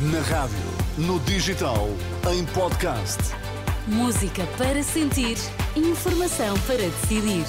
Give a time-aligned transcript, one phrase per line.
[0.00, 0.56] Na rádio,
[0.96, 1.88] no digital,
[2.32, 3.18] em podcast.
[3.88, 5.36] Música para sentir,
[5.74, 7.44] informação para decidir.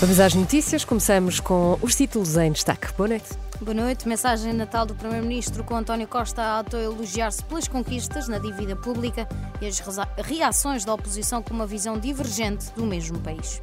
[0.00, 0.84] Vamos às notícias.
[0.84, 2.92] Começamos com os títulos em destaque.
[2.94, 3.28] Boa noite.
[3.60, 4.08] Boa noite.
[4.08, 9.28] Mensagem natal do Primeiro-Ministro com António Costa a elogiar-se pelas conquistas na dívida pública
[9.60, 9.80] e as
[10.18, 13.60] reações da oposição com uma visão divergente do mesmo país.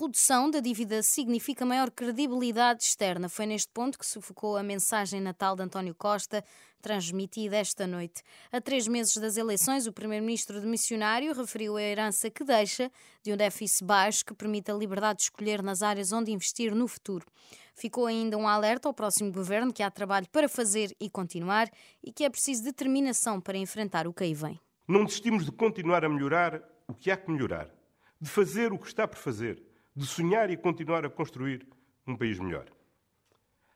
[0.00, 3.28] Redução da dívida significa maior credibilidade externa.
[3.28, 6.44] Foi neste ponto que se focou a mensagem natal de António Costa,
[6.80, 8.22] transmitida esta noite.
[8.52, 12.90] A três meses das eleições, o primeiro-ministro de missionário referiu a herança que deixa
[13.24, 16.86] de um déficit baixo que permite a liberdade de escolher nas áreas onde investir no
[16.86, 17.26] futuro.
[17.74, 21.68] Ficou ainda um alerta ao próximo governo que há trabalho para fazer e continuar
[22.04, 24.60] e que é preciso determinação para enfrentar o que aí vem.
[24.86, 27.76] Não desistimos de continuar a melhorar o que há que melhorar
[28.20, 29.62] de fazer o que está por fazer,
[29.98, 31.66] de sonhar e continuar a construir
[32.06, 32.66] um país melhor.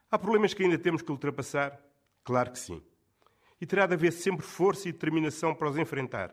[0.09, 1.77] Há problemas que ainda temos que ultrapassar?
[2.23, 2.81] Claro que sim.
[3.61, 6.33] E terá de haver sempre força e determinação para os enfrentar.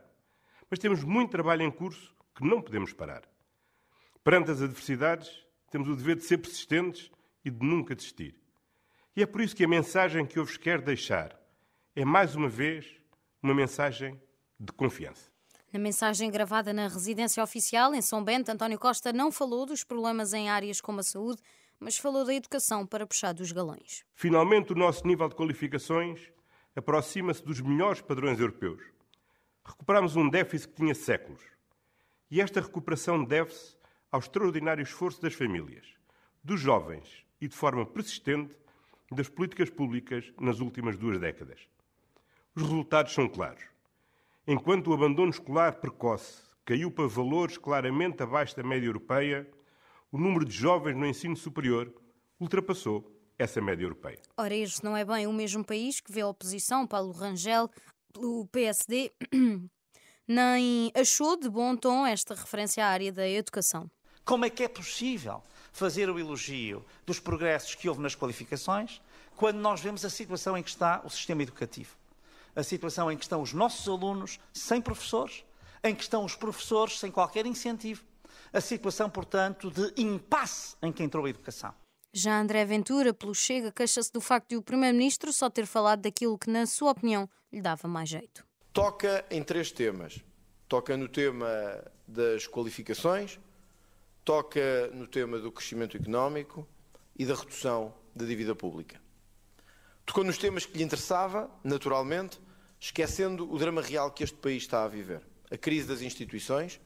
[0.70, 3.24] Mas temos muito trabalho em curso que não podemos parar.
[4.24, 7.10] Perante as adversidades, temos o dever de ser persistentes
[7.44, 8.40] e de nunca desistir.
[9.16, 11.36] E é por isso que a mensagem que eu vos quero deixar
[11.96, 13.02] é, mais uma vez,
[13.42, 14.22] uma mensagem
[14.60, 15.29] de confiança.
[15.72, 20.34] Na mensagem gravada na residência oficial em São Bento, António Costa não falou dos problemas
[20.34, 21.40] em áreas como a saúde,
[21.80, 24.04] mas falou da educação para puxar dos galões.
[24.16, 26.32] Finalmente, o nosso nível de qualificações
[26.76, 28.82] aproxima-se dos melhores padrões europeus.
[29.64, 31.42] Recuperamos um déficit que tinha séculos.
[32.32, 33.78] E esta recuperação deve-se
[34.12, 35.86] ao extraordinário esforço das famílias,
[36.44, 38.58] dos jovens e, de forma persistente,
[39.12, 41.60] das políticas públicas nas últimas duas décadas.
[42.56, 43.64] Os resultados são claros.
[44.52, 49.48] Enquanto o abandono escolar precoce caiu para valores claramente abaixo da média europeia,
[50.12, 51.94] o número de jovens no ensino superior
[52.40, 54.20] ultrapassou essa média europeia.
[54.36, 57.70] Ora, este não é bem o mesmo país que vê a oposição, Paulo Rangel,
[58.12, 59.12] pelo PSD,
[60.28, 63.88] nem achou de bom tom esta referência à área da educação.
[64.26, 69.00] Como é que é possível fazer o elogio dos progressos que houve nas qualificações
[69.36, 72.00] quando nós vemos a situação em que está o sistema educativo?
[72.56, 75.44] A situação em que estão os nossos alunos sem professores,
[75.84, 78.04] em que estão os professores sem qualquer incentivo,
[78.52, 81.74] a situação, portanto, de impasse em que entrou a educação.
[82.12, 86.40] Já André Ventura, pelo Chega, queixa-se do facto de o Primeiro-Ministro só ter falado daquilo
[86.40, 88.44] que, na sua opinião, lhe dava mais jeito.
[88.74, 90.20] Toca em três temas.
[90.68, 91.48] Toca no tema
[92.08, 93.40] das qualificações,
[94.24, 96.68] toca no tema do crescimento económico
[97.18, 99.02] e da redução da dívida pública.
[100.10, 102.40] Tocou nos temas que lhe interessava, naturalmente,
[102.80, 105.22] esquecendo o drama real que este país está a viver.
[105.52, 106.82] A crise das instituições,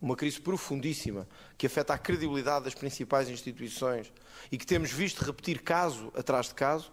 [0.00, 1.28] uma crise profundíssima
[1.58, 4.12] que afeta a credibilidade das principais instituições
[4.52, 6.92] e que temos visto repetir caso atrás de caso,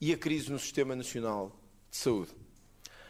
[0.00, 2.32] e a crise no Sistema Nacional de Saúde.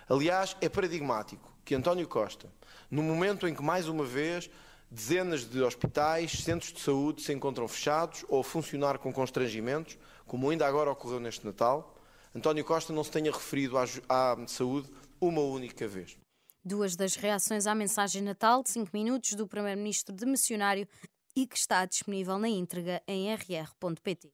[0.09, 2.53] Aliás, é paradigmático que António Costa,
[2.91, 4.51] no momento em que, mais uma vez,
[4.93, 10.51] dezenas de hospitais, centros de saúde se encontram fechados ou a funcionar com constrangimentos, como
[10.51, 11.97] ainda agora ocorreu neste Natal,
[12.35, 16.17] António Costa não se tenha referido à, à saúde uma única vez.
[16.63, 20.87] Duas das reações à mensagem natal de 5 minutos do Primeiro-Ministro de Missionário
[21.35, 24.31] e que está disponível na íntegra em rr.pt.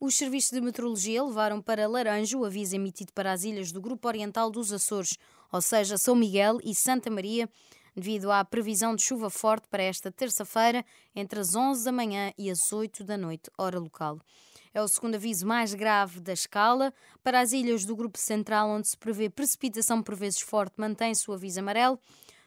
[0.00, 4.08] Os serviços de meteorologia levaram para Laranjo o aviso emitido para as ilhas do Grupo
[4.08, 5.16] Oriental dos Açores,
[5.52, 7.48] ou seja, São Miguel e Santa Maria,
[7.94, 12.50] devido à previsão de chuva forte para esta terça-feira, entre as 11 da manhã e
[12.50, 14.18] as 8 da noite, hora local.
[14.74, 16.94] É o segundo aviso mais grave da escala.
[17.22, 21.34] Para as ilhas do Grupo Central, onde se prevê precipitação por vezes forte, mantém-se o
[21.34, 21.98] aviso amarelo.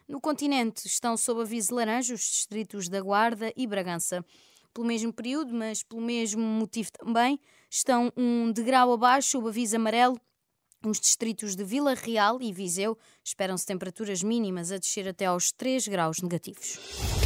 [0.07, 4.25] No continente estão sob aviso laranja os distritos da Guarda e Bragança.
[4.73, 7.39] Pelo mesmo período, mas pelo mesmo motivo também,
[7.69, 10.19] estão um degrau abaixo o aviso amarelo
[10.85, 15.87] nos distritos de Vila Real e Viseu esperam-se temperaturas mínimas a descer até aos 3
[15.87, 17.24] graus negativos.